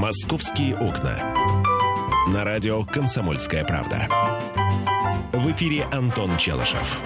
[0.00, 1.12] «Московские окна».
[2.32, 4.08] На радио «Комсомольская правда».
[5.34, 7.02] В эфире Антон Челышев.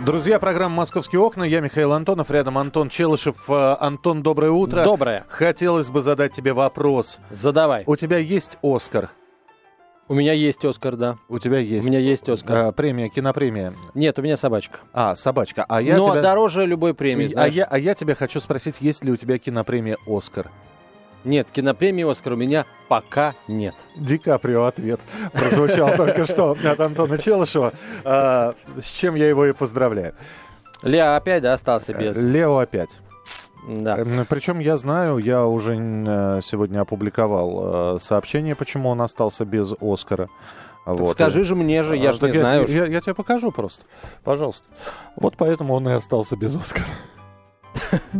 [0.00, 1.42] Друзья, программа «Московские окна».
[1.42, 3.50] Я Михаил Антонов, рядом Антон Челышев.
[3.50, 4.82] Э, Антон, доброе утро.
[4.82, 5.26] Доброе.
[5.28, 7.18] Хотелось бы задать тебе вопрос.
[7.28, 7.84] Задавай.
[7.86, 9.10] У тебя есть «Оскар»?
[10.08, 11.18] У меня есть Оскар, да.
[11.28, 11.86] У тебя есть.
[11.86, 12.56] У меня есть Оскар.
[12.56, 13.74] А, премия, кинопремия.
[13.92, 14.78] Нет, у меня собачка.
[14.94, 15.66] А, собачка.
[15.68, 16.22] А я Но тебя...
[16.22, 17.52] дороже любой премии, а, знаешь.
[17.52, 20.50] я, а я тебя хочу спросить, есть ли у тебя кинопремия «Оскар»?
[21.24, 23.74] Нет, кинопремии Оскар у меня пока нет.
[23.96, 25.00] Ди Каприо ответ
[25.32, 27.72] прозвучал только что от Антона Челышева,
[28.04, 30.14] а, с чем я его и поздравляю.
[30.82, 32.14] Лео опять, да, остался без...
[32.16, 32.98] Лео опять.
[33.66, 33.96] Да.
[33.98, 39.72] М, Причем я знаю, я уже э, сегодня опубликовал э, сообщение, почему он остался без
[39.80, 40.28] Оскара.
[40.84, 41.12] Вот.
[41.12, 42.66] Скажи же мне же, я А, же не знаю.
[42.66, 43.86] тебе- Я, я тебе покажу просто.
[44.22, 44.68] Пожалуйста.
[45.16, 46.84] Вот поэтому он и остался без Оскара.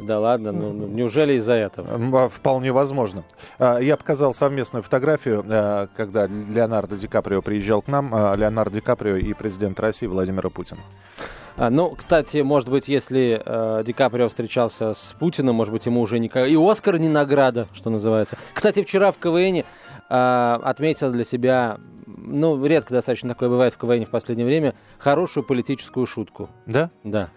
[0.00, 1.88] Да ладно, ну, ну, неужели из-за этого?
[2.24, 3.24] А, Вполне возможно.
[3.58, 8.74] А, Я показал совместную фотографию, э, когда Леонардо Ди Каприо приезжал к нам, а, Леонардо
[8.76, 10.78] Ди Каприо и президент России Владимир Путин.
[11.56, 16.00] А, ну, кстати, может быть, если э, Ди Каприо встречался с Путиным, может быть, ему
[16.00, 16.28] уже не...
[16.28, 18.38] ка- И Оскар не награда, что называется.
[18.54, 19.56] Кстати, вчера в КВН
[20.08, 25.44] э, отметил для себя, ну, редко достаточно такое бывает в КВН в последнее время, хорошую
[25.44, 26.48] политическую шутку.
[26.66, 26.90] Да?
[27.04, 27.28] Да.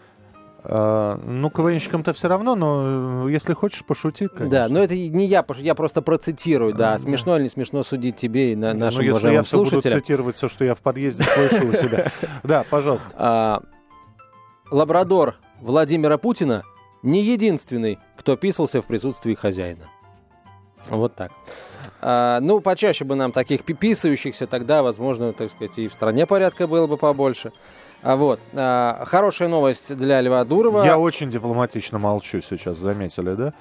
[0.66, 4.50] А, Ну, КВНщикам-то все равно, но э, если хочешь, пошути, конечно.
[4.50, 6.98] Да, но это не я, я просто процитирую, да.
[6.98, 10.36] Смешно или не смешно судить тебе и на, Ну, нашим если я все буду цитировать
[10.38, 12.12] все, что я в подъезде слышу у себя.
[12.44, 13.12] Да, пожалуйста.
[13.16, 13.62] А,
[14.72, 16.64] лабрадор Владимира Путина
[17.02, 19.90] не единственный, кто писался в присутствии хозяина.
[20.90, 21.32] Вот так.
[22.06, 26.26] А, ну, почаще бы нам таких пи- писающихся, тогда, возможно, так сказать, и в стране
[26.26, 27.54] порядка было бы побольше.
[28.02, 28.42] А вот.
[28.54, 30.84] А, хорошая новость для Льва Дурова.
[30.84, 33.54] Я очень дипломатично молчу сейчас, заметили, да?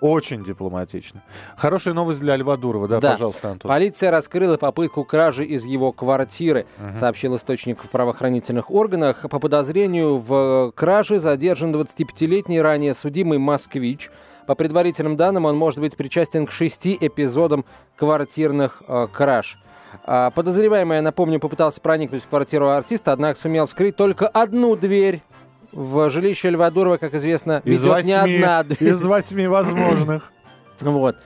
[0.00, 1.24] Очень дипломатично.
[1.56, 3.10] Хорошая новость для Льва Дурова, да, Да.
[3.12, 3.68] пожалуйста, Антон.
[3.68, 9.22] Полиция раскрыла попытку кражи из его квартиры, сообщил источник в правоохранительных органах.
[9.28, 14.08] По подозрению в краже задержан 25-летний ранее судимый москвич.
[14.48, 17.66] По предварительным данным, он может быть причастен к шести эпизодам
[17.96, 19.58] квартирных э, краж.
[20.06, 25.22] А, Подозреваемый, я напомню, попытался проникнуть в квартиру артиста, однако сумел вскрыть только одну дверь.
[25.70, 28.94] В жилище Льва Дурова, как известно, Из ведет не восьми, одна дверь.
[28.94, 30.32] из восьми возможных.
[30.80, 31.16] Вот.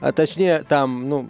[0.00, 1.28] А точнее, там, ну,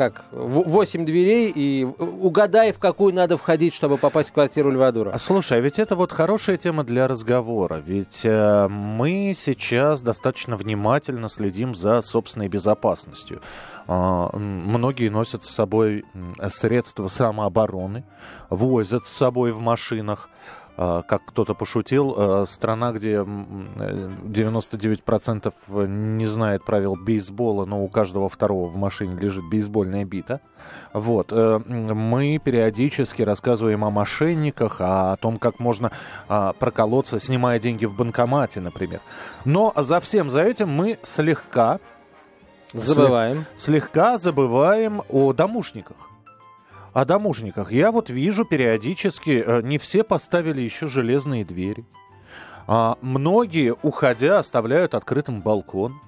[0.00, 4.90] как, в- восемь дверей, и угадай, в какую надо входить, чтобы попасть в квартиру Льва
[4.92, 5.14] Дурова.
[5.14, 7.82] А Слушай, а ведь это вот хорошая тема для разговора.
[7.84, 13.42] Ведь э, мы сейчас достаточно внимательно следим за собственной безопасностью.
[13.88, 14.30] М,
[14.66, 16.06] многие носят с собой
[16.48, 18.04] средства самообороны,
[18.48, 20.30] возят с собой в машинах.
[20.82, 27.84] А, Как кто-то пошутил, э, страна, где м, э, 99% не знает правил бейсбола, но
[27.84, 30.40] у каждого второго в машине лежит бейсбольная бита.
[30.94, 31.32] Вот.
[31.32, 35.90] э, Мы периодически рассказываем о мошенниках, а о том, как можно
[36.28, 39.00] а, проколоться, снимая деньги в банкомате, например.
[39.44, 41.78] Но за всем за этим мы слегка,
[42.72, 43.44] Забываем.
[43.54, 45.96] слегка забываем о домушниках.
[46.92, 47.70] О домушниках.
[47.70, 51.84] Я вот вижу периодически, э, не все поставили еще железные двери.
[52.66, 56.00] А, многие, уходя, оставляют открытым балкон,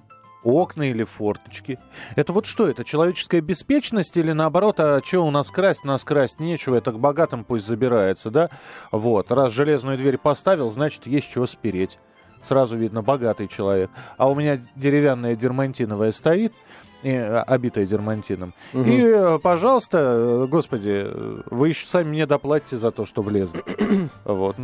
[0.42, 1.78] окна или форточки.
[2.16, 2.69] Это вот что?
[2.69, 5.84] Это человеческая беспечность или наоборот, а что у нас красть?
[5.84, 8.50] Нас красть нечего, это к богатым пусть забирается, да?
[8.91, 11.98] Вот, раз железную дверь поставил, значит, есть чего спереть.
[12.42, 13.91] Сразу видно, богатый человек.
[14.16, 16.53] А у меня деревянная дермантиновая стоит,
[17.02, 18.54] и, э, обитая дермантином.
[18.72, 18.90] Мгм.
[18.90, 23.62] И, э, пожалуйста, э, господи, э, вы еще сами мне доплатите за то, что влезли.
[24.24, 24.56] Вот.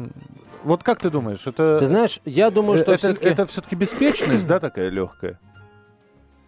[0.65, 1.79] Вот как ты думаешь, это...
[1.79, 3.27] Ты знаешь, я думаю, что это, все-таки...
[3.27, 5.39] это все-таки беспечность, да, такая легкая?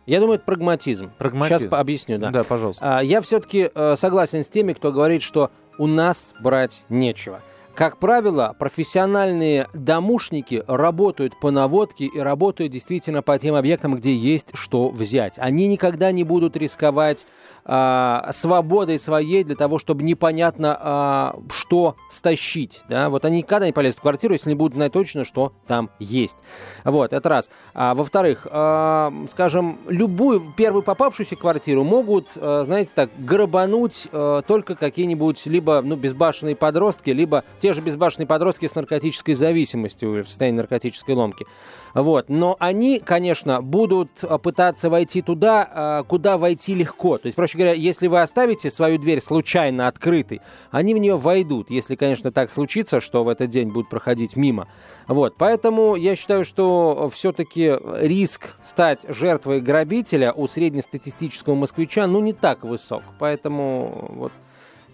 [0.07, 1.13] Я думаю, это прагматизм.
[1.17, 1.61] Прагматизм.
[1.61, 2.31] Сейчас объясню, да.
[2.31, 2.99] Да, пожалуйста.
[2.99, 7.41] А, я все-таки согласен с теми, кто говорит, что у нас брать нечего.
[7.75, 14.51] Как правило, профессиональные домушники работают по наводке и работают действительно по тем объектам, где есть
[14.55, 15.39] что взять.
[15.39, 17.27] Они никогда не будут рисковать
[17.65, 22.83] а, свободой своей для того, чтобы непонятно, а, что стащить.
[22.89, 23.09] Да?
[23.09, 26.39] Вот они никогда не полезут в квартиру, если не будут знать точно, что там есть.
[26.85, 27.51] Вот, это раз.
[27.75, 34.75] А, во-вторых, а, скажем, любую первую попавшуюся квартиру могут, а, знаете так, грабануть а, только
[34.75, 40.59] какие-нибудь либо ну, безбашенные подростки, либо те же безбашенные подростки с наркотической зависимостью, в состоянии
[40.59, 41.47] наркотической ломки.
[41.95, 42.29] Вот.
[42.29, 47.19] Но они, конечно, будут а, пытаться войти туда, а, куда войти легко.
[47.19, 50.41] То есть, проще говоря, если вы оставите свою дверь случайно открытой,
[50.71, 54.69] они в нее войдут, если, конечно, так случится, что в этот день будут проходить мимо.
[55.07, 55.35] Вот.
[55.37, 62.65] Поэтому я считаю, что все-таки риск стать жертвой грабителя у среднестатистического москвича, ну, не так
[62.65, 63.03] высок.
[63.19, 64.33] Поэтому вот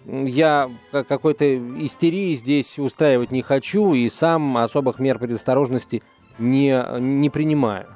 [0.07, 6.01] я какой-то истерии здесь устраивать не хочу и сам особых мер предосторожности
[6.39, 7.87] не, не принимаю.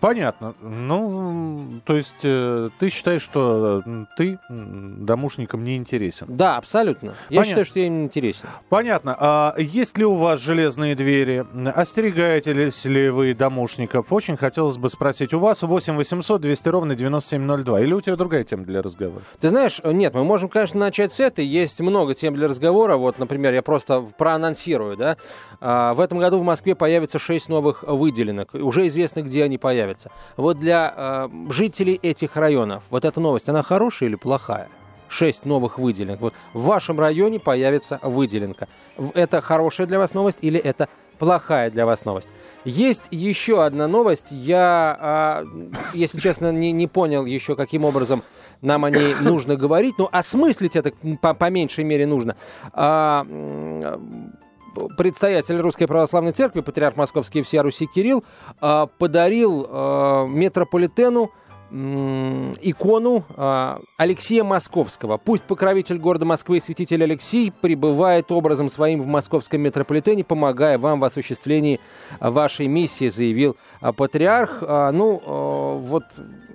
[0.00, 0.54] Понятно.
[0.62, 6.26] Ну, то есть э, ты считаешь, что э, ты домушникам не интересен?
[6.30, 7.14] Да, абсолютно.
[7.28, 7.44] Я Понятно.
[7.44, 8.48] считаю, что я им интересен.
[8.70, 9.14] Понятно.
[9.18, 11.44] А есть ли у вас железные двери?
[11.74, 14.10] Остерегаете ли вы домушников?
[14.10, 15.34] Очень хотелось бы спросить.
[15.34, 17.80] У вас 8 800 200 ровно 9702.
[17.82, 19.22] Или у тебя другая тема для разговора?
[19.38, 21.44] Ты знаешь, нет, мы можем, конечно, начать с этой.
[21.44, 22.96] Есть много тем для разговора.
[22.96, 25.18] Вот, например, я просто проанонсирую, да.
[25.60, 28.54] А, в этом году в Москве появится 6 новых выделенок.
[28.54, 30.10] Уже известно, где они появятся появится.
[30.36, 34.68] Вот для э, жителей этих районов, вот эта новость, она хорошая или плохая?
[35.08, 36.20] Шесть новых выделенок.
[36.20, 38.68] Вот в вашем районе появится выделенка.
[39.14, 40.88] Это хорошая для вас новость или это
[41.18, 42.28] плохая для вас новость?
[42.64, 44.26] Есть еще одна новость.
[44.30, 48.22] Я, э, если честно, не, не понял еще, каким образом
[48.62, 49.96] нам о ней нужно говорить.
[49.98, 52.36] Но осмыслить это по, по меньшей мере нужно.
[52.72, 53.26] А,
[54.96, 58.24] предстоятель Русской Православной Церкви, патриарх Московский всея Руси Кирилл,
[58.60, 61.30] а, подарил а, метрополитену
[61.72, 65.18] икону э, Алексея Московского.
[65.18, 70.98] Пусть покровитель города Москвы и святитель Алексей пребывает образом своим в московском метрополитене, помогая вам
[70.98, 71.78] в осуществлении
[72.18, 74.62] вашей миссии, заявил патриарх.
[74.62, 76.02] Ну, вот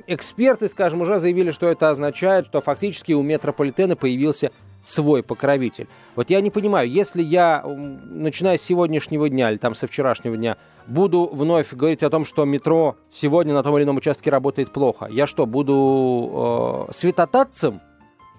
[0.08, 4.52] эксперты, скажем, уже заявили, что это означает, что фактически у метрополитена появился
[4.86, 5.88] свой покровитель.
[6.16, 10.58] Вот я не понимаю, если я, начиная с сегодняшнего дня или там со вчерашнего дня,
[10.88, 15.08] буду вновь говорить о том, что метро сегодня на том или ином участке работает плохо,
[15.10, 17.82] я что, буду э, святотатцем?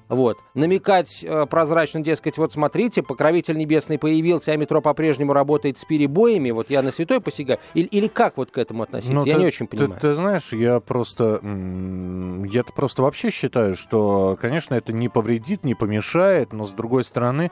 [0.08, 0.38] Вот.
[0.54, 6.50] Намекать э, прозрачно, дескать, вот смотрите, покровитель небесный появился, а метро по-прежнему работает с перебоями,
[6.52, 7.58] вот я на святой посягаю.
[7.74, 9.14] Или, или как вот к этому относиться?
[9.14, 9.94] Ну, я ты, не очень понимаю.
[9.94, 15.74] Ты, ты знаешь, я просто, я просто вообще считаю, что, конечно, это не повредит, не
[15.74, 17.50] помешает, но с другой стороны...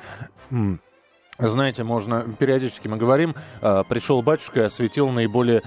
[1.37, 5.63] Знаете, можно, периодически мы говорим, э, пришел батюшка и осветил наиболее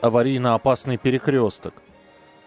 [0.00, 1.74] аварийно опасный перекресток.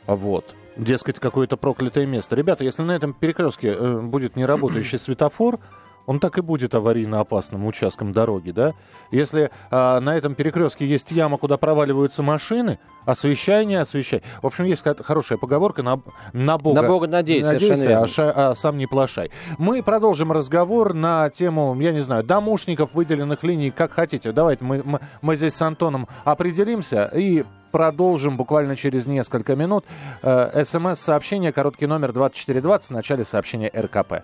[0.07, 2.35] Вот дескать, какое-то проклятое место.
[2.35, 5.59] Ребята, если на этом перекрестке э, будет неработающий светофор,
[6.07, 8.73] он так и будет аварийно опасным участком дороги, да?
[9.11, 14.23] Если а, на этом перекрестке есть яма, куда проваливаются машины, освещай, не освещай.
[14.41, 15.99] В общем, есть хорошая поговорка на,
[16.31, 16.81] на Бога.
[16.81, 19.31] На Бога надейся, надейся а, ша, а сам не плашай.
[19.57, 24.31] Мы продолжим разговор на тему, я не знаю, домушников, выделенных линий, как хотите.
[24.31, 29.85] Давайте мы, мы, мы здесь с Антоном определимся и продолжим буквально через несколько минут.
[30.21, 34.23] Э, СМС-сообщение, короткий номер 2420 в начале сообщения РКП.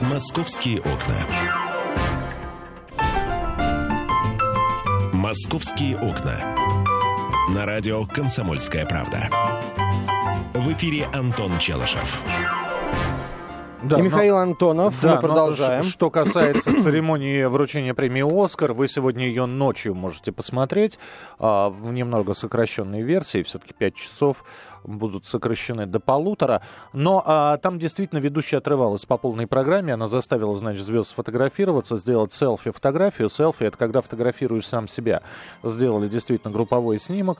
[0.00, 1.16] Московские окна.
[5.12, 6.56] Московские окна.
[7.54, 9.28] На радио «Комсомольская правда».
[10.54, 12.22] В эфире Антон Челышев.
[13.82, 14.94] Да, и Михаил но, Антонов.
[15.00, 15.82] Да, мы продолжаем.
[15.84, 20.98] Что касается церемонии вручения премии «Оскар», вы сегодня ее ночью можете посмотреть
[21.38, 24.44] а, в немного сокращенной версии, все-таки 5 часов
[24.84, 26.62] будут сокращены до полутора.
[26.92, 29.94] Но а, там действительно ведущая отрывалась по полной программе.
[29.94, 33.28] Она заставила, значит, звезд сфотографироваться, сделать селфи-фотографию.
[33.28, 35.22] Селфи— это когда фотографируешь сам себя.
[35.62, 37.38] Сделали действительно групповой снимок.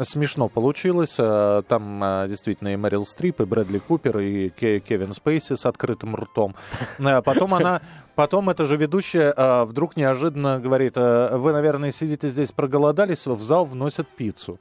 [0.00, 1.16] Смешно получилось.
[1.18, 6.16] А, там а, действительно и Мэрил Стрип, и Брэдли Купер, и Кевин Спейси с открытым
[6.16, 6.54] ртом.
[6.98, 7.80] А потом она
[8.18, 13.40] Потом эта же ведущая а, вдруг неожиданно говорит, а, вы, наверное, сидите здесь проголодались, в
[13.42, 14.58] зал вносят пиццу.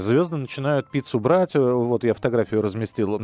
[0.00, 1.54] Звезды начинают пиццу брать.
[1.54, 3.20] Вот я фотографию разместил.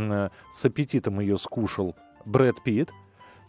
[0.52, 2.90] С аппетитом ее скушал Брэд Питт.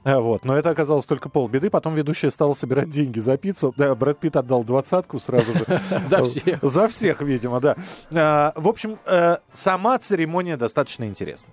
[0.05, 0.45] А, вот.
[0.45, 1.69] Но это оказалось только полбеды.
[1.69, 3.73] Потом ведущая стала собирать деньги за пиццу.
[3.75, 5.65] Да, Брэд Питт отдал двадцатку сразу же.
[6.05, 6.59] За всех.
[6.61, 8.53] За всех, видимо, да.
[8.55, 11.49] В общем, э, сама церемония достаточно интересна.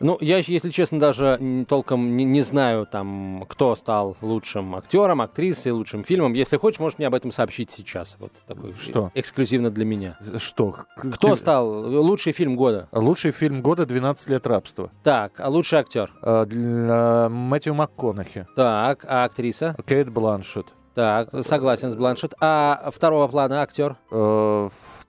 [0.00, 5.72] Ну, я, если честно, даже толком не, не знаю, там, кто стал лучшим актером, актрисой,
[5.72, 6.34] лучшим фильмом.
[6.34, 8.16] Если хочешь, можешь мне об этом сообщить сейчас.
[8.20, 9.10] Вот такой что?
[9.14, 10.16] Эксклюзивно для меня.
[10.38, 10.76] Что?
[10.96, 11.36] Кто Ты...
[11.36, 12.88] стал лучший фильм года?
[12.92, 14.90] Лучший фильм года «12 лет рабства».
[15.02, 16.12] Так, а лучший актер?
[16.22, 17.28] А, для...
[17.28, 18.46] Мэтью МакКонахи.
[18.54, 19.76] Так, а актриса?
[19.86, 20.66] Кейт Бланшет.
[20.94, 22.34] Так, согласен с Бланшет.
[22.40, 23.96] А второго плана актер?
[24.10, 24.68] Э,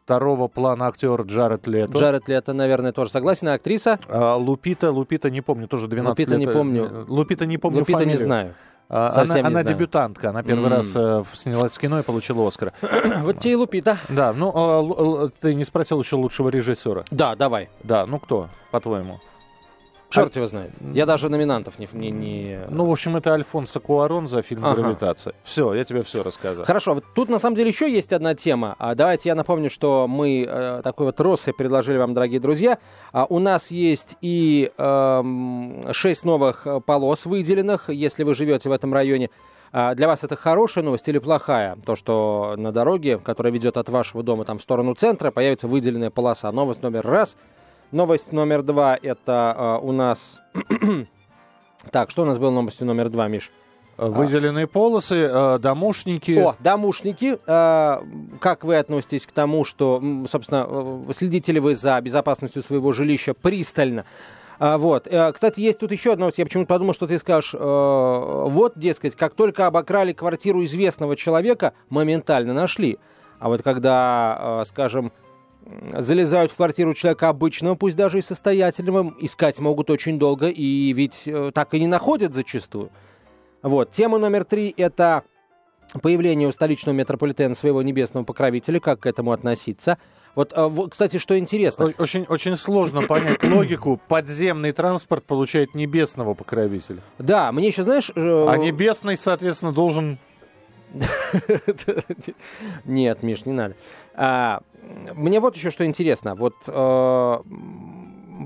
[0.10, 1.94] второго плана актер Джаред Лето.
[1.94, 3.48] Джаред Лето, наверное, тоже согласен.
[3.50, 4.00] А актриса?
[4.10, 6.40] А, Лупита, Лупита, не помню, тоже 12 Лупита лет.
[6.40, 7.06] не э, помню.
[7.08, 8.24] Лупита не помню Лупита не фамилию.
[8.26, 8.54] знаю.
[8.90, 9.68] А, Совсем она не она знаю.
[9.78, 10.72] дебютантка, она первый М.
[10.74, 12.74] раз э, снялась в кино и получила Оскар.
[13.22, 14.00] Вот те и Лупита.
[14.10, 17.04] Да, ну, л- л- ты не спросил еще лучшего режиссера.
[17.12, 17.70] Да, давай.
[17.84, 19.20] Да, ну кто, по-твоему?
[20.10, 20.72] Черт его знает.
[20.94, 21.88] Я даже номинантов не...
[21.94, 24.82] не, не- Ну, в общем, это Альфонсо Куарон за фильм Ага.
[24.82, 25.34] «Гравитация».
[25.44, 26.66] Все, я тебе все рассказал.
[26.66, 28.76] Хорошо, вот тут на самом деле еще есть одна тема.
[28.80, 32.80] А, давайте я напомню, что мы э, такой вот россыпь предложили вам, дорогие друзья.
[33.12, 38.72] А, у нас есть и эм, шесть новых э, полос выделенных, если вы живете в
[38.72, 39.30] этом районе.
[39.72, 41.78] А, для вас это хорошая новость или плохая?
[41.86, 46.10] То, что на дороге, которая ведет от вашего дома там, в сторону центра, появится выделенная
[46.10, 46.52] полоса.
[46.52, 47.36] Новость номер раз.
[47.92, 50.40] Новость номер два– это э, у нас...
[51.92, 53.52] так, что у нас было новостью номер два, Миш?
[53.98, 56.38] Выделенные полосы, э, домушники.
[56.38, 57.40] О, домушники.
[57.48, 58.02] Э,
[58.40, 63.34] как вы относитесь к тому, что, собственно, э, следите ли вы за безопасностью своего жилища
[63.34, 64.06] пристально?
[64.60, 65.08] А, вот.
[65.08, 66.38] Э, Кстати, есть тут еще одна новость.
[66.38, 71.74] Я почему-то подумал, что ты скажешь, э, вот, дескать, как только обокрали квартиру известного человека,
[71.90, 73.00] моментально нашли.
[73.40, 75.12] А вот когда, э, скажем,
[75.98, 81.24] залезают в квартиру человека обычного, пусть даже и состоятельного, искать могут очень долго, и ведь
[81.28, 82.90] э, так и не находят зачастую.
[83.62, 83.92] Вот.
[83.92, 85.24] Тема номер три– это
[86.02, 88.80] появление у столичного метрополитена своего небесного покровителя.
[88.80, 89.98] Как к этому относиться?
[90.36, 91.92] Вот, вот, кстати, что интересно.
[91.98, 94.00] Очень, очень сложно понять логику.
[94.08, 97.02] Подземный транспорт получает небесного покровителя.
[97.18, 98.12] Да, мне еще, знаешь...
[98.16, 100.20] э, А небесный, соответственно, должен...
[102.86, 103.76] Нет, Миш, не надо.
[104.16, 104.62] А,
[105.16, 106.36] мне вот еще что интересно.
[106.36, 107.38] Вот э,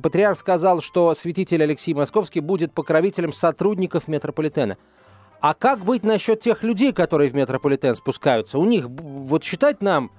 [0.01, 4.77] патриарх сказал, что святитель Алексей Московский будет покровителем сотрудников метрополитена.
[5.39, 8.57] А как быть насчет тех людей, которые в метрополитен спускаются?
[8.57, 10.11] У них, вот считать нам,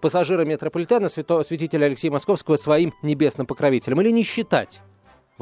[0.00, 4.80] пассажира метрополитена, свято- святителя Алексея Московского, своим небесным покровителем или не считать?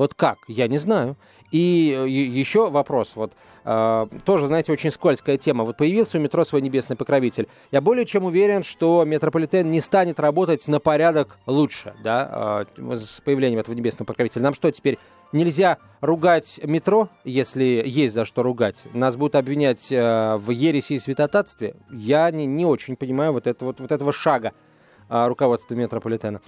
[0.00, 0.38] Вот как?
[0.48, 1.18] Я не знаю.
[1.50, 3.34] И э, еще вопрос, вот
[3.66, 5.64] э, тоже, знаете, очень скользкая тема.
[5.64, 7.48] Вот появился у метро свой небесный покровитель.
[7.70, 13.20] Я более чем уверен, что метрополитен не станет работать на порядок лучше, да, э, с
[13.20, 14.44] появлением этого небесного покровителя.
[14.44, 14.96] Нам что теперь
[15.32, 18.84] нельзя ругать метро, если есть за что ругать?
[18.94, 21.74] Нас будут обвинять э, в ереси и святотатстве?
[21.90, 24.54] Я не, не очень понимаю вот, это, вот, вот этого шага
[25.10, 26.40] руководства метрополитена.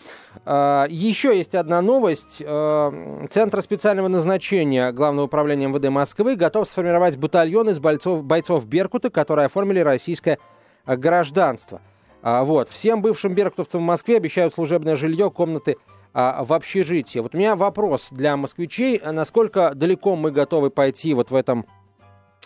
[0.44, 2.42] А, Еще есть одна новость.
[2.44, 9.10] А, Центр специального назначения Главного управления МВД Москвы готов сформировать батальон из бойцов, бойцов Беркута,
[9.10, 10.38] которые оформили российское
[10.84, 11.80] а, гражданство.
[12.22, 12.68] А, Вот.
[12.68, 15.76] Всем бывшим беркутовцам в Москве обещают служебное жилье, комнаты
[16.14, 17.18] а, в общежитии.
[17.18, 18.96] Вот у меня вопрос для москвичей.
[18.96, 21.66] А Насколько далеко мы готовы пойти вот в этом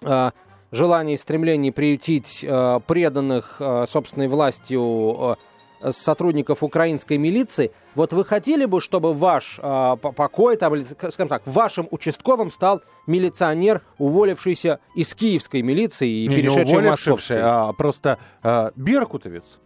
[0.03, 0.33] а,
[0.73, 5.37] желании и стремлении приютить а, преданных а, собственной властью а,
[5.91, 7.73] сотрудников украинской милиции.
[7.95, 12.83] Вот вы хотели бы, чтобы ваш по- покой, там, или, скажем так, вашим участковым стал
[13.07, 17.41] милиционер, уволившийся из киевской милиции и Не, не перешедший в уволившийся, московскую?
[17.47, 19.59] а просто а, беркутовец.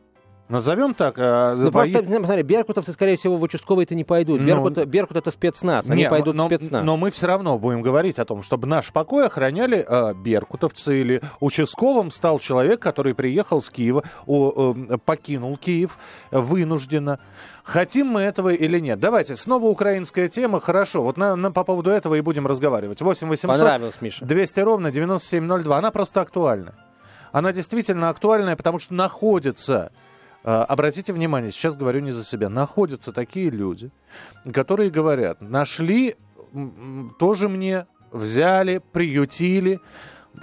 [0.50, 1.14] Назовем так.
[1.16, 4.40] а, Ну, бои- просто, смотри, беркутовцы, скорее всего, в участковые-то не пойдут.
[4.40, 6.84] Ну, Беркут, Беркут это спецназ, они Не, пойдут но, в спецназ.
[6.84, 11.22] но мы все равно будем говорить о том, чтобы наш покой охраняли э, беркутовцы или
[11.38, 15.96] участковым стал человек, который приехал с Киева, о, э, покинул Киев
[16.30, 17.20] вынужденно.
[17.62, 18.98] Хотим мы этого или нет?
[18.98, 20.60] Давайте, снова украинская тема.
[20.60, 23.00] Хорошо, вот на, на- по поводу этого и будем разговаривать.
[23.00, 24.24] 8 800 Понравилось, Миша.
[24.24, 25.78] 200 ровно 9702.
[25.78, 26.74] Она просто актуальна.
[27.32, 30.09] Она действительно актуальная, потому что находится, э,
[30.42, 33.90] обратите внимание, сейчас говорю не за себя, находятся такие люди,
[34.52, 36.14] которые говорят, нашли,
[37.18, 39.80] тоже мне взяли, приютили,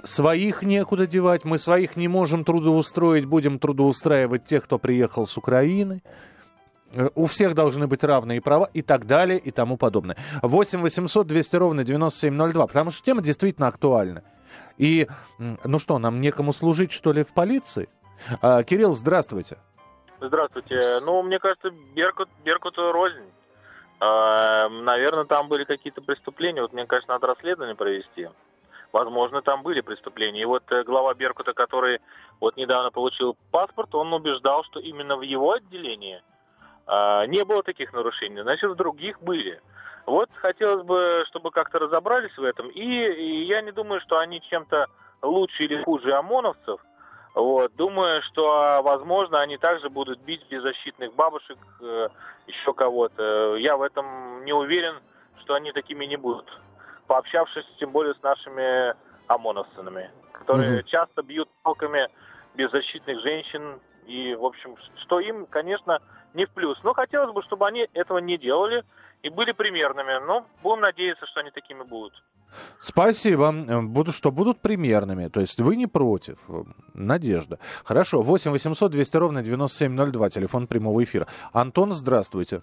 [0.04, 6.02] своих некуда девать, мы своих не можем трудоустроить, будем трудоустраивать тех, кто приехал с Украины.
[6.92, 10.16] Э, У всех должны быть равные права и так далее и тому подобное.
[10.42, 14.22] 8 800 200 ровно 9702, потому что тема действительно актуальна.
[14.76, 17.88] И, ну что, нам некому служить, что ли, в полиции?
[18.40, 19.56] А, Кирилл, здравствуйте.
[20.20, 20.98] Здравствуйте.
[21.02, 23.30] Ну, мне кажется, Беркут, Беркуту рознь.
[24.00, 26.60] А, наверное, там были какие-то преступления.
[26.60, 28.28] Вот, мне кажется, надо расследование провести.
[28.92, 30.42] Возможно, там были преступления.
[30.42, 32.00] И вот э, глава Беркута, который
[32.40, 36.20] вот недавно получил паспорт, он убеждал, что именно в его отделении
[36.86, 38.40] а, не было таких нарушений.
[38.42, 39.60] Значит, в других были.
[40.06, 42.70] Вот хотелось бы, чтобы как-то разобрались в этом.
[42.70, 44.86] И, и я не думаю, что они чем-то
[45.22, 46.80] лучше или хуже ОМОНовцев.
[47.34, 47.74] Вот.
[47.76, 52.08] Думаю, что, а, возможно, они также будут бить беззащитных бабушек, э,
[52.46, 53.56] еще кого-то.
[53.56, 54.96] Я в этом не уверен,
[55.40, 56.46] что они такими не будут.
[57.06, 58.94] Пообщавшись, тем более, с нашими
[59.28, 60.84] ОМОНовцами, которые Мгм.
[60.84, 62.08] часто бьют палками
[62.54, 66.00] беззащитных женщин И, в общем, что им, конечно,
[66.32, 66.82] не в плюс.
[66.82, 68.82] Но хотелось бы, чтобы они этого не делали
[69.22, 70.18] и были примерными.
[70.26, 72.14] Но будем надеяться, что они такими будут.
[72.78, 73.52] Спасибо.
[73.82, 75.28] Буду, что будут примерными.
[75.28, 76.38] То есть вы не против.
[76.94, 77.58] Надежда.
[77.84, 78.22] Хорошо.
[78.22, 80.30] 8 800 200 ровно 9702.
[80.30, 81.26] Телефон прямого эфира.
[81.52, 82.62] Антон, здравствуйте.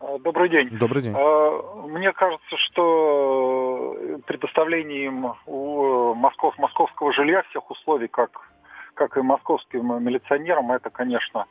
[0.00, 0.68] А, добрый день.
[0.70, 1.14] Добрый день.
[1.16, 8.30] А, мне кажется, что предоставление им у Москов, московского жилья всех условий, как,
[8.94, 11.46] как и московским милиционерам, это, конечно,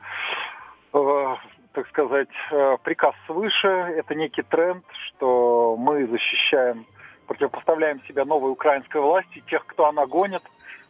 [0.94, 1.36] э,
[1.74, 3.68] так сказать, э, приказ свыше.
[3.68, 6.86] Это некий тренд, что мы защищаем,
[7.27, 9.44] противопоставляем себя новой украинской власти.
[9.48, 10.44] Тех, кто она гонит,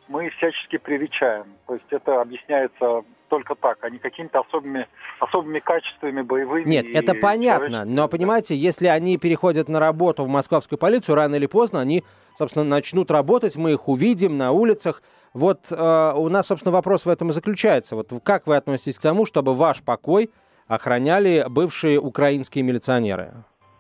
[0.07, 1.45] мы всячески привечаем.
[1.67, 4.87] То есть это объясняется только так, а не какими-то особыми,
[5.19, 6.69] особыми качествами боевыми.
[6.69, 11.47] Нет, это понятно, но понимаете, если они переходят на работу в московскую полицию, рано или
[11.47, 12.03] поздно они,
[12.37, 15.01] собственно, начнут работать, мы их увидим на улицах.
[15.33, 17.95] Вот э, у нас, собственно, вопрос в этом и заключается.
[17.95, 20.29] Вот как вы относитесь к тому, чтобы ваш покой
[20.67, 23.33] охраняли бывшие украинские милиционеры?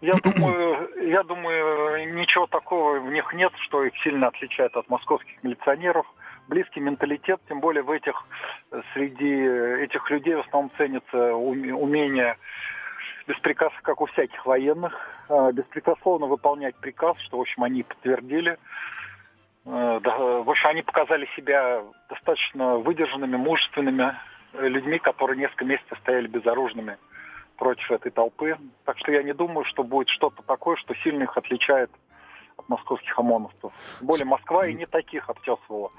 [0.03, 5.41] Я думаю, я думаю, ничего такого в них нет, что их сильно отличает от московских
[5.43, 6.05] милиционеров
[6.49, 8.21] близкий менталитет, тем более в этих,
[8.93, 9.33] среди
[9.81, 12.37] этих людей в основном ценится умение
[13.27, 14.93] без приказа, как у всяких военных,
[15.29, 18.57] а, беспрекословно выполнять приказ, что, в общем, они подтвердили.
[19.65, 24.13] А, в общем, они показали себя достаточно выдержанными, мужественными
[24.51, 26.97] людьми, которые несколько месяцев стояли безоружными
[27.57, 28.57] против этой толпы.
[28.85, 31.89] Так что я не думаю, что будет что-то такое, что сильно их отличает
[32.57, 33.71] от московских ОМОНовцев.
[34.01, 35.91] Более Москва и не таких обтесывала.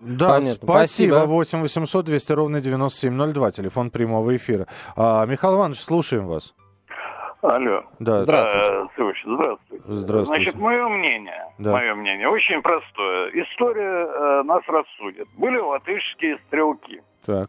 [0.00, 0.66] Да, Понятно.
[0.66, 1.14] спасибо.
[1.14, 1.26] спасибо.
[1.26, 4.66] 8 800 200 ровно 9702, телефон прямого эфира.
[4.96, 6.54] А, Михаил Иванович, слушаем вас.
[7.42, 7.84] Алло.
[7.98, 8.18] Да.
[8.20, 8.90] Здравствуйте.
[8.96, 9.84] Слушай, здравствуйте.
[9.86, 10.42] Здравствуйте.
[10.44, 11.72] Значит, мое мнение, да.
[11.72, 13.30] мое мнение очень простое.
[13.30, 15.26] История э, нас рассудит.
[15.38, 17.02] Были латышские стрелки.
[17.24, 17.48] Так.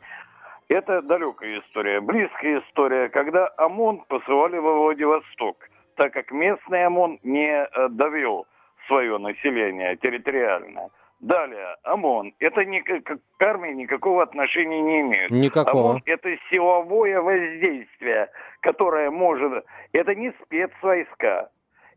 [0.72, 5.58] Это далекая история, близкая история, когда ОМОН посылали во Владивосток
[5.96, 8.48] так как местный ОМОН не э, довел
[8.88, 10.90] свое население территориально.
[11.20, 12.34] Далее, ОМОН.
[12.40, 15.30] Это ни, к армии никакого отношения не имеет.
[15.30, 15.90] Никакого.
[15.90, 18.30] ОМОН– это силовое воздействие,
[18.62, 19.66] которое может...
[19.92, 21.52] Это не спецвойска.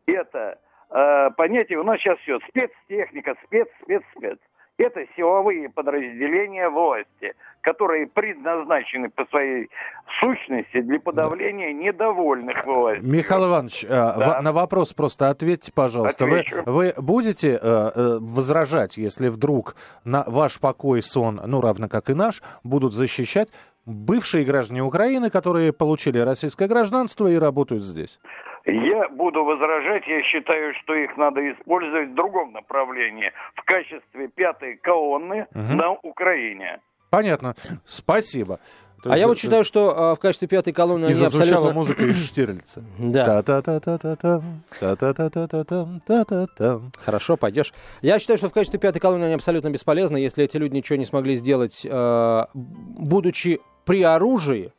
[0.05, 0.59] Это
[0.91, 4.37] э, понятие у нас сейчас все спецтехника, спец, спец, спец.
[4.77, 9.69] Это силовые подразделения власти, которые предназначены по своей
[10.19, 11.73] сущности для подавления да.
[11.73, 13.07] недовольных властью.
[13.07, 14.41] Михаил Иванович, э, да.
[14.41, 16.25] на вопрос просто ответьте, пожалуйста.
[16.25, 22.09] Вы, вы будете э, э, возражать, если вдруг на ваш покой, сон, ну, равно как
[22.09, 23.53] и наш, будут защищать
[23.85, 28.19] бывшие граждане Украины, которые получили российское гражданство и работают здесь?
[28.65, 34.77] Я буду возражать, я считаю, что их надо использовать в другом направлении, в качестве пятой
[34.77, 35.73] колонны угу.
[35.75, 36.79] на Украине.
[37.11, 37.55] Понятно.
[37.85, 38.59] Спасибо.
[39.05, 41.73] То а я вот считаю, что а, в качестве пятой колонны и они абсолютно...
[41.73, 42.83] музыка из Штирлица.
[42.97, 43.43] Да.
[46.97, 47.71] Хорошо, пойдешь.
[48.01, 51.05] Я считаю, что в качестве пятой колонны они абсолютно бесполезны, если эти люди ничего не
[51.05, 54.73] смогли сделать, а, будучи при оружии,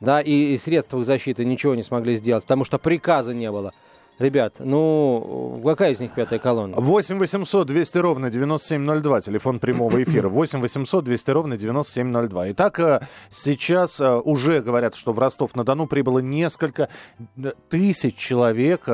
[0.00, 3.72] да, и, и средствах защиты ничего не смогли сделать, потому что приказа не было.
[4.18, 6.76] Ребят, ну, какая из них пятая колонна?
[6.78, 10.30] 8 800 200 ровно 9702, телефон прямого эфира.
[10.30, 12.52] 8 800 200 ровно 9702.
[12.52, 16.88] Итак, э, сейчас э, уже говорят, что в Ростов-на-Дону прибыло несколько
[17.36, 18.84] э, тысяч человек,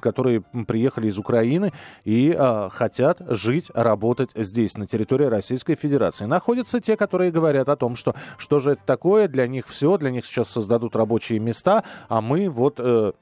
[0.00, 1.72] которые приехали из Украины
[2.04, 2.36] и
[2.72, 6.24] хотят жить, работать здесь, на территории Российской Федерации.
[6.24, 10.10] Находятся те, которые говорят о том, что что же это такое, для них все, для
[10.10, 12.80] них сейчас создадут рабочие места, а мы вот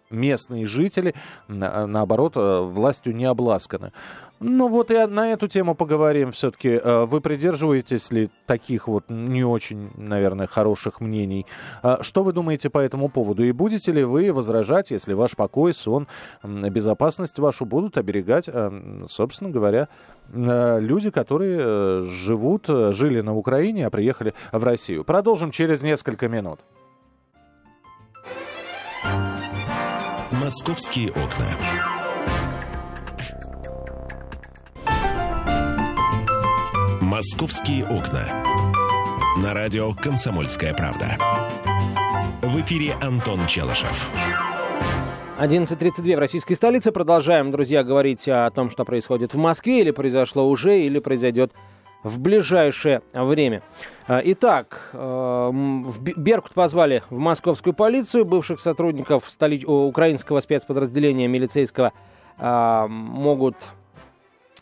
[0.09, 1.15] местные жители–
[1.49, 3.93] наоборот, э, властью не обласканы.
[4.39, 6.81] Ну вот и на эту тему поговорим все-таки.
[6.83, 11.47] Э, вы придерживаетесь ли таких вот не очень, наверное, хороших мнений?
[11.83, 13.45] Э, что вы думаете по этому поводу?
[13.45, 16.07] И будете ли вы возражать, если ваш покой, сон,
[16.43, 18.49] безопасность вашу будут оберегать,
[19.09, 19.89] собственно говоря,
[20.33, 25.05] люди, которые живут, жили на Украине, а приехали в Россию?
[25.05, 26.61] Продолжим через несколько минут.
[30.47, 31.49] «Московские окна».
[37.01, 38.45] «Московские окна».
[39.43, 41.19] На радио «Комсомольская правда».
[42.43, 44.09] В эфире Антон Челышев.
[45.41, 46.93] 11.32 в российской столице.
[46.93, 51.51] Продолжаем, друзья, говорить о том, что происходит в Москве, или произошло уже, или произойдет
[52.03, 53.63] в ближайшее время.
[54.09, 55.53] А, итак, э,
[56.17, 59.65] Беркут позвали в московскую полицию бывших сотрудников столи...
[59.65, 61.93] украинского спецподразделения милицейского
[62.39, 63.57] а, могут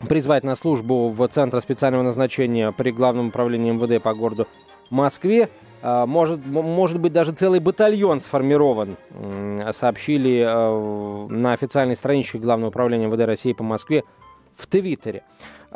[0.07, 4.47] призвать на службу в Центр специального назначения при Главном управлении МВД по городу
[4.89, 5.49] Москве.
[5.83, 8.97] А, может, может быть, даже целый батальон сформирован,
[9.71, 14.03] сообщили э, на официальной страничке Главного управления МВД России по Москве
[14.55, 15.23] в Твиттере.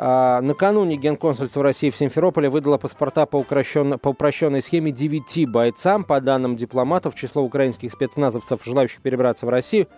[0.02, 3.98] А, накануне Генконсульство России в Симферополе выдало паспорта по, укращен...
[3.98, 6.04] по упрощенной схеме 9 бойцам.
[6.04, 9.88] По данным дипломатов, число украинских спецназовцев, желающих перебраться в Россию,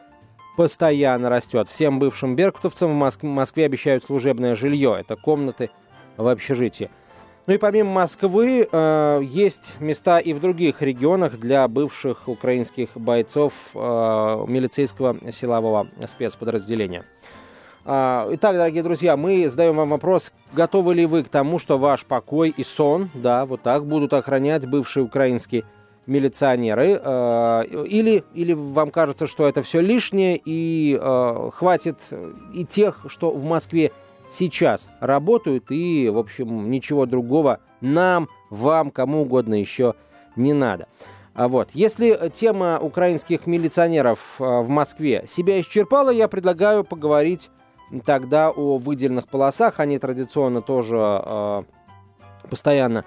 [0.57, 1.69] постоянно растет.
[1.69, 3.23] Всем бывшим беркутовцам в Моск...
[3.23, 4.97] Москве обещают служебное жилье.
[4.99, 5.71] Это комнаты
[6.17, 6.91] в общежитии.
[7.47, 13.53] Ну и помимо Москвы э, есть места и в других регионах для бывших украинских бойцов
[13.75, 13.79] э,
[14.49, 17.05] милицейского силового спецподразделения.
[17.85, 22.05] Э, итак, дорогие друзья, мы задаем вам вопрос, готовы ли вы к тому, что ваш
[22.05, 25.65] покой и сон, да, вот так будут охранять бывшие украинские
[26.07, 31.99] милиционеры, э, или, или вам кажется, что это все лишнее и э, хватит
[32.55, 33.93] и тех, что в Москве
[34.31, 39.95] сейчас работают, и, в общем, ничего другого нам, вам, кому угодно еще
[40.37, 40.87] не надо.
[41.35, 41.71] А вот.
[41.73, 47.51] Если тема украинских милиционеров а, в Москве себя исчерпала, я предлагаю поговорить
[48.01, 49.81] тогда о выделенных полосах.
[49.81, 51.63] Они традиционно тоже э,
[52.49, 53.05] постоянно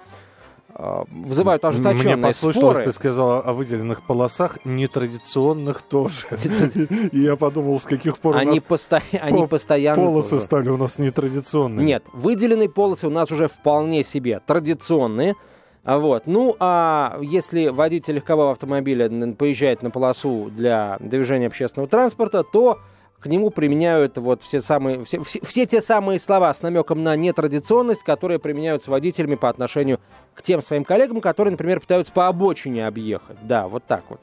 [0.78, 2.84] а, вызывают ожесточенные Мне послышалось, споры.
[2.84, 6.26] ты сказал о выделенных полосах, нетрадиционных тоже.
[7.12, 9.00] И я подумал, с каких пор они, посто...
[9.22, 10.04] они постоянно...
[10.04, 10.42] полосы тоже.
[10.42, 11.82] стали у нас нетрадиционными.
[11.82, 15.34] Нет, выделенные полосы у нас уже вполне себе традиционные.
[15.82, 16.26] А Вот.
[16.26, 22.80] Ну, а если водитель легкового автомобиля поезжает на полосу для движения общественного транспорта, то
[23.26, 27.16] к нему применяют вот все, самые, все, все, все те самые слова с намеком на
[27.16, 29.98] нетрадиционность, которые применяются водителями по отношению
[30.34, 33.36] к тем своим коллегам, которые, например, пытаются по обочине объехать.
[33.42, 34.20] Да, вот так вот.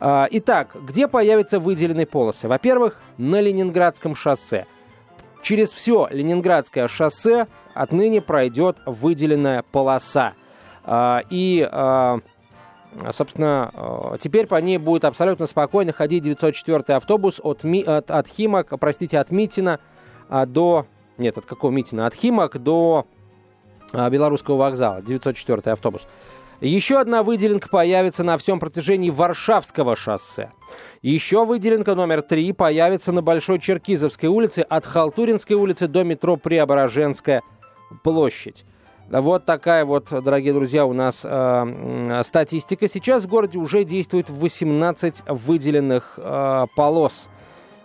[0.00, 2.46] А, итак, где появятся выделенные полосы?
[2.46, 4.66] Во-первых, на Ленинградском шоссе.
[5.40, 10.34] Через все Ленинградское шоссе отныне пройдет выделенная полоса.
[10.84, 12.18] А, и а,
[13.10, 18.28] Собственно, э, теперь по ней будет абсолютно спокойно ходить 904 автобус от, Ми, от, от
[18.28, 19.80] Химок, простите, от Митина
[20.28, 20.86] а, до...
[21.18, 22.06] Нет, от какого Митина?
[22.06, 23.06] От Химок до
[23.92, 25.02] а, Белорусского вокзала.
[25.02, 26.06] 904 автобус.
[26.60, 30.52] Еще одна выделенка появится на всем протяжении Варшавского шоссе.
[31.02, 37.42] Еще выделенка номер три появится на Большой Черкизовской улице от Халтуринской улицы до метро Преображенская
[38.04, 38.64] площадь.
[39.20, 42.88] Вот такая вот, дорогие друзья, у нас э, статистика.
[42.88, 47.28] Сейчас в городе уже действует 18 выделенных э, полос.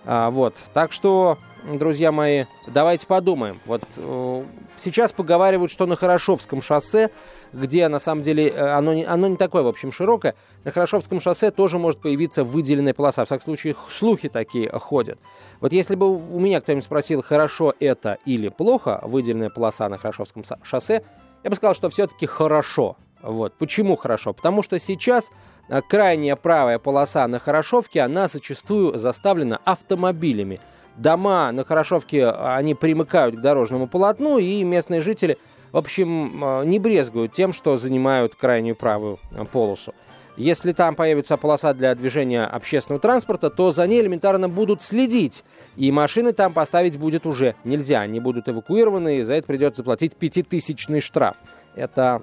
[0.06, 0.56] А, вот.
[0.74, 1.38] Так что,
[1.76, 3.60] друзья мои, давайте подумаем.
[3.66, 4.44] Вот э,
[4.78, 7.10] сейчас поговаривают, что на Хорошовском шоссе,
[7.52, 11.20] где на самом деле э, оно не, оно не такое, в общем, широкое, на Хорошовском
[11.20, 13.24] шоссе тоже может появиться выделенная полоса.
[13.24, 15.20] В всяком случае, слухи такие ходят.
[15.60, 20.44] Вот если бы у меня кто-нибудь спросил, хорошо это или плохо, выделенная полоса на Хорошовском
[20.64, 21.04] шоссе,
[21.44, 22.96] я бы сказал, что все-таки хорошо.
[23.22, 23.54] Вот.
[23.54, 24.34] Почему хорошо?
[24.34, 25.32] Потому что сейчас
[25.70, 30.60] а, крайняя правая полоса на Хорошовке, она зачастую заставлена автомобилями.
[30.98, 35.38] Дома на Хорошовке, а, они примыкают к дорожному полотну, и местные жители,
[35.72, 39.20] в общем, а, не брезгуют тем, что занимают крайнюю правую
[39.52, 39.94] полосу.
[40.36, 45.44] Если там появится полоса для движения общественного транспорта, то за ней элементарно будут следить.
[45.76, 48.02] И машины там поставить будет уже нельзя.
[48.02, 51.38] Они будут эвакуированы, и за это придется заплатить пятитысячный штраф.
[51.76, 52.22] Это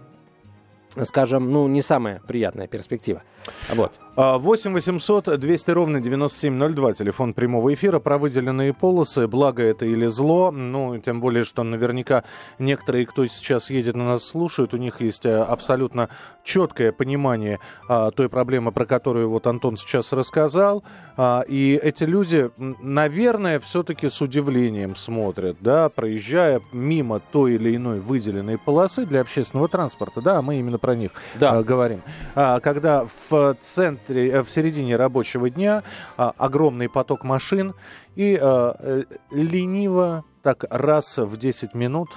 [1.03, 3.23] скажем, ну, не самая приятная перспектива.
[3.71, 3.93] Вот.
[4.16, 10.53] 8 800 200 ровно 9702, телефон прямого эфира, про выделенные полосы, благо это или зло,
[10.53, 12.22] ну, тем более, что наверняка
[12.61, 16.11] некоторые, кто сейчас едет на нас, слушают, у них есть э, абсолютно
[16.44, 20.85] четкое понимание а, той проблемы, про которую вот Антон сейчас рассказал,
[21.16, 27.98] а, и эти люди, наверное, все-таки с удивлением смотрят, да, проезжая мимо той или иной
[27.98, 31.55] выделенной полосы для общественного транспорта, да, мы именно про них да.
[31.55, 32.03] а, говорим,
[32.37, 35.83] а, когда в центре центре, э, в середине рабочего дня
[36.17, 37.75] а, огромный поток машин
[38.14, 42.11] и а, э, лениво так раз в 10 минут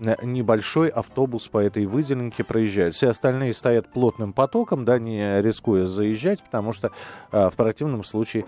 [0.00, 2.94] э, небольшой автобус по этой выделенке проезжает.
[2.94, 6.90] Все остальные стоят плотным потоком, да, не рискуя заезжать, потому что
[7.30, 8.44] в противном случае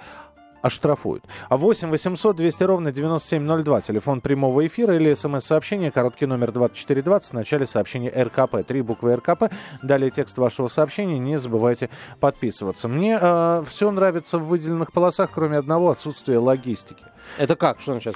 [0.62, 1.24] оштрафуют.
[1.48, 7.34] А 8 800 200 ровно 9702, телефон прямого эфира или смс-сообщение, короткий номер 2420, в
[7.34, 9.44] начале сообщения РКП, три буквы РКП,
[9.82, 12.88] далее текст вашего сообщения, не забывайте подписываться.
[12.88, 17.04] Мне э, все нравится в выделенных полосах, кроме одного, отсутствия логистики.
[17.38, 17.80] Это как?
[17.80, 18.14] Что сейчас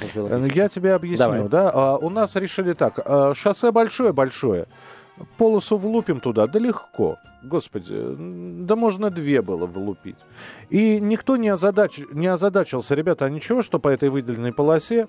[0.55, 1.49] Я тебе объясню, Давай.
[1.49, 1.71] да.
[1.73, 4.67] А, у нас решили так, а, шоссе большое-большое,
[5.37, 7.19] полосу влупим туда, да легко.
[7.45, 7.95] Господи,
[8.65, 10.19] да можно две было влупить.
[10.71, 11.99] И никто не, озадач...
[12.11, 15.09] не озадачился, ребята, а ничего, что по этой выделенной полосе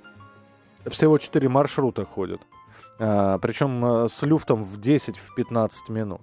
[0.86, 2.42] всего четыре маршрута ходят.
[3.00, 6.22] А, причем а, с люфтом в 10-15 минут.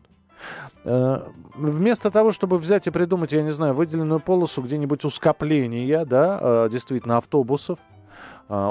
[0.84, 6.04] Э, вместо того, чтобы взять и придумать, я не знаю, выделенную полосу где-нибудь у скопления,
[6.04, 7.91] да, э, действительно, автобусов, э,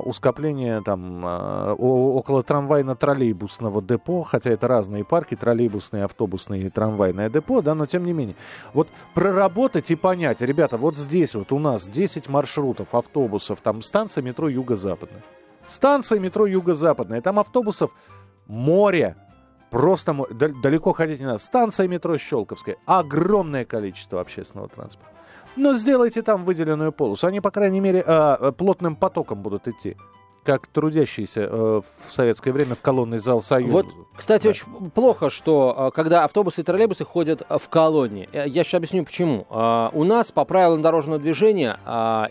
[0.04, 7.62] у скопления там около трамвайно-троллейбусного депо, хотя это разные парки, троллейбусные, автобусные и трамвайное депо,
[7.62, 8.36] да, но тем не менее.
[8.74, 14.22] Вот проработать и понять, ребята, вот здесь вот у нас 10 маршрутов автобусов, там станция
[14.22, 15.24] метро Юго-Западная.
[15.68, 17.92] Станция метро Юго-Западная, там автобусов
[18.48, 19.16] море,
[19.72, 21.38] Просто далеко ходить не надо.
[21.38, 22.76] Станция метро Щелковская.
[22.86, 25.10] Огромное количество общественного транспорта.
[25.56, 27.28] Но сделайте там выделенную полосу.
[27.28, 29.98] Они, по крайней мере, э, плотным потоком будут идти
[30.44, 33.74] как трудящиеся э, в советское время в колонный зал Союза.
[33.74, 33.86] Вот,
[34.16, 34.50] кстати, да.
[34.50, 38.28] очень плохо, что э, когда автобусы и троллейбусы ходят в колонии.
[38.32, 39.46] Э, я сейчас объясню почему.
[39.94, 41.78] У нас по правилам дорожного движения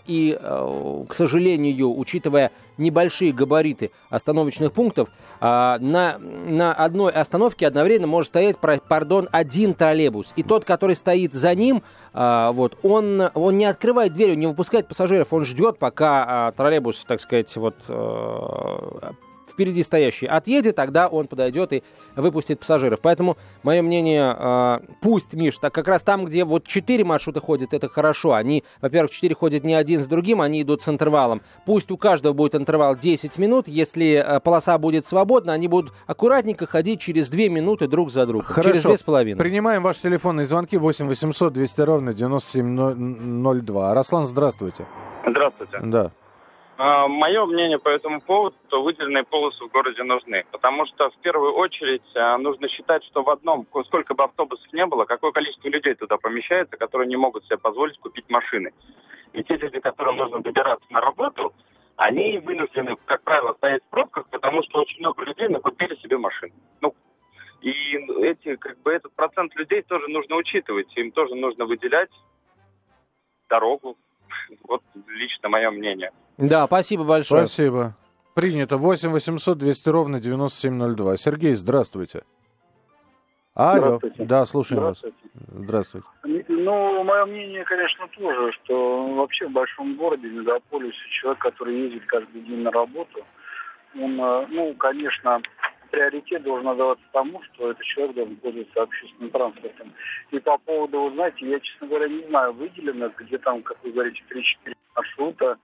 [0.05, 2.51] и, э, к сожалению, учитывая
[2.81, 10.33] небольшие габариты остановочных пунктов, а, на, на одной остановке одновременно может стоять, пардон, один троллейбус.
[10.35, 14.47] И тот, который стоит за ним, а, вот, он, он не открывает дверь, он не
[14.47, 19.11] выпускает пассажиров, он ждет, пока а, троллейбус, так сказать, вот э,
[19.51, 21.83] впереди стоящий отъедет, тогда он подойдет и
[22.15, 23.01] выпустит пассажиров.
[23.01, 27.73] Поэтому, мое мнение, э, пусть, Миш, так как раз там, где вот четыре маршрута ходят,
[27.73, 28.33] это хорошо.
[28.33, 31.41] Они, во-первых, четыре ходят не один с другим, они идут с интервалом.
[31.65, 33.67] Пусть у каждого будет интервал 10 минут.
[33.67, 38.45] Если э, полоса будет свободна, они будут аккуратненько ходить через 2 минуты друг за другом.
[38.45, 38.81] Хорошо.
[38.81, 39.35] Через 2,5.
[39.35, 43.93] Принимаем ваши телефонные звонки 8 800 200 ровно 9702.
[43.93, 44.85] Руслан, здравствуйте.
[45.25, 45.79] Здравствуйте.
[45.83, 46.11] Да.
[46.83, 50.45] А, Мое мнение по этому поводу, что выделенные полосы в городе нужны.
[50.51, 54.83] Потому что в первую очередь а, нужно считать, что в одном, сколько бы автобусов не
[54.87, 58.73] было, какое количество людей туда помещается, которые не могут себе позволить купить машины.
[59.33, 61.53] И те люди, которым нужно добираться на работу,
[61.97, 66.53] они вынуждены, как правило, стоять в пробках, потому что очень много людей накупили себе машины.
[66.81, 66.95] Ну,
[67.61, 70.91] и эти, как бы, этот процент людей тоже нужно учитывать.
[70.97, 72.09] Им тоже нужно выделять
[73.47, 73.97] дорогу.
[74.67, 76.11] Вот лично мое мнение.
[76.37, 77.45] Да, спасибо большое.
[77.45, 77.95] Спасибо.
[78.33, 78.77] Принято.
[78.77, 81.17] 8 800 200 ровно 9702.
[81.17, 82.23] Сергей, здравствуйте.
[83.53, 83.97] Алло.
[83.97, 84.23] Здравствуйте.
[84.23, 85.17] Да, слушаем Здравствуйте.
[85.33, 85.43] вас.
[85.63, 86.07] Здравствуйте.
[86.47, 92.05] Ну, мое мнение, конечно, тоже, что вообще в большом городе, в мегаполисе, человек, который ездит
[92.05, 93.25] каждый день на работу,
[93.95, 95.41] он, э, ну, конечно,
[95.91, 99.93] приоритет должен отдаваться тому, что этот человек должен пользоваться общественным транспортом.
[100.31, 103.91] И по поводу, вы знаете, я, честно говоря, не знаю, выделено, где там, как вы
[103.91, 105.57] говорите, 3-4 маршрута,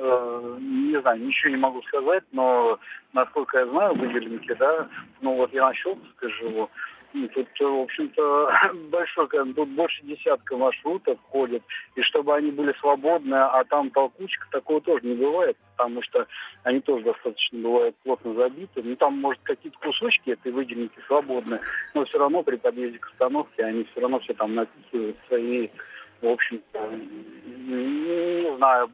[0.00, 2.78] Э, не знаю, ничего не могу сказать, но
[3.12, 4.88] насколько я знаю, в Выделенке, да,
[5.20, 6.70] ну вот я на Щелковской живу,
[7.12, 8.52] тут, в общем-то,
[8.90, 11.62] большой, тут больше десятка маршрутов ходят,
[11.94, 16.26] и чтобы они были свободны, а там толкучка, такого тоже не бывает, потому что
[16.64, 18.82] они тоже достаточно бывают плотно забиты.
[18.82, 21.60] Ну, там, может, какие-то кусочки этой выделенки свободны,
[21.94, 25.70] но все равно при подъезде к остановке они все равно все там написываются, и
[26.20, 28.90] в общем-то, не знаю,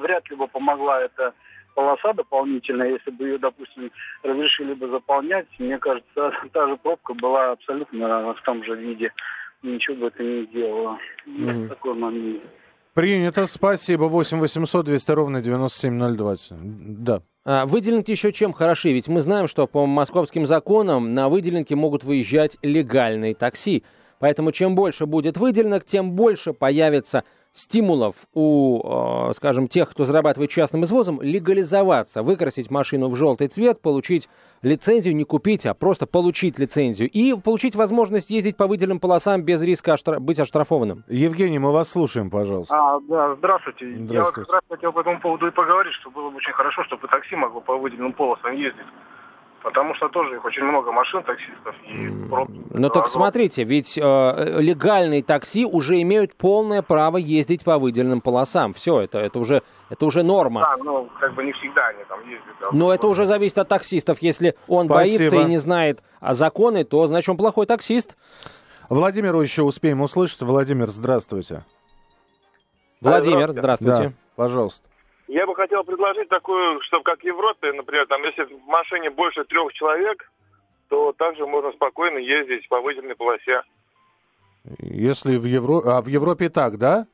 [0.00, 1.32] вряд ли бы помогла эта
[1.80, 3.90] полоса дополнительная, если бы ее, допустим,
[4.22, 9.12] разрешили бы заполнять, мне кажется, та же пробка была абсолютно в том же виде.
[9.62, 10.98] Ничего бы это не сделало.
[11.26, 11.68] Mm-hmm.
[11.68, 12.42] Такой момент.
[12.94, 14.04] Принято, спасибо.
[14.04, 16.34] 8 800 200 ровно 9702.
[16.60, 17.22] Да.
[17.44, 18.92] А, выделенки еще чем хороши?
[18.92, 23.84] Ведь мы знаем, что по московским законам на выделенке могут выезжать легальные такси.
[24.20, 30.50] Поэтому чем больше будет выделено, тем больше появится стимулов у, э, скажем, тех, кто зарабатывает
[30.50, 34.28] частным извозом, легализоваться, выкрасить машину в желтый цвет, получить
[34.62, 39.62] лицензию, не купить, а просто получить лицензию и получить возможность ездить по выделенным полосам без
[39.62, 40.20] риска оштраф...
[40.20, 41.02] быть оштрафованным.
[41.08, 42.76] Евгений, мы вас слушаем, пожалуйста.
[42.76, 43.86] А, да, здравствуйте.
[43.86, 44.14] здравствуйте.
[44.14, 46.84] Я вот как раз хотел по этому поводу и поговорить, что было бы очень хорошо,
[46.84, 48.86] чтобы такси могло по выделенным полосам ездить.
[49.62, 52.08] Потому что тоже их очень много машин таксистов и
[52.70, 58.72] Ну так смотрите, ведь э, легальные такси уже имеют полное право ездить по выделенным полосам.
[58.72, 60.62] Все, это, это, уже, это уже норма.
[60.62, 62.54] Да, ну как бы не всегда они там ездят.
[62.58, 64.22] Да, Но это уже зависит от таксистов.
[64.22, 65.18] Если он Спасибо.
[65.18, 68.16] боится и не знает о законы, то значит он плохой таксист.
[68.88, 70.40] Владимиру еще успеем услышать.
[70.40, 71.64] Владимир, здравствуйте.
[73.02, 74.08] Владимир, здравствуйте.
[74.08, 74.89] Да, пожалуйста.
[75.30, 79.44] Я бы хотел предложить такую, чтобы как в Европе, например, там, если в машине больше
[79.44, 80.28] трех человек,
[80.88, 83.62] то также можно спокойно ездить по выделенной полосе.
[84.80, 85.88] Если в Европе...
[85.88, 87.06] А в Европе так, да?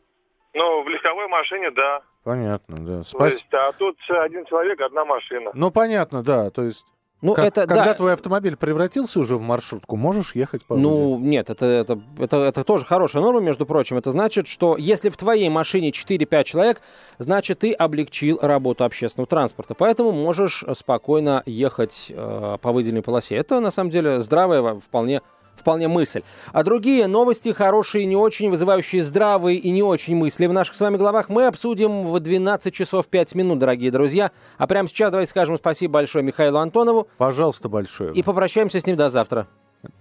[0.54, 2.00] Ну, в легковой машине, да.
[2.24, 3.02] Понятно, да.
[3.02, 3.18] Спас...
[3.18, 5.50] То есть, а тут один человек, одна машина.
[5.52, 6.50] Ну, понятно, да.
[6.50, 6.86] То есть
[7.22, 7.94] ну, как, это, когда да.
[7.94, 12.62] твой автомобиль превратился уже в маршрутку, можешь ехать по Ну, нет, это, это, это, это
[12.62, 13.96] тоже хорошая норма, между прочим.
[13.96, 16.82] Это значит, что если в твоей машине 4-5 человек,
[17.18, 19.74] значит, ты облегчил работу общественного транспорта.
[19.74, 23.36] Поэтому можешь спокойно ехать э, по выделенной полосе.
[23.36, 25.22] Это, на самом деле, здравая, вполне
[25.56, 26.22] вполне мысль.
[26.52, 30.80] А другие новости, хорошие, не очень, вызывающие здравые и не очень мысли в наших с
[30.80, 34.30] вами головах, мы обсудим в 12 часов 5 минут, дорогие друзья.
[34.58, 37.08] А прямо сейчас давайте скажем спасибо большое Михаилу Антонову.
[37.18, 38.12] Пожалуйста, большое.
[38.14, 39.46] И попрощаемся с ним до завтра.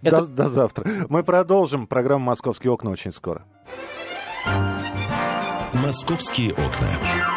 [0.02, 0.26] До, Это...
[0.28, 0.86] до завтра.
[1.10, 3.44] Мы продолжим программу «Московские окна» очень скоро.
[5.74, 7.35] «Московские окна».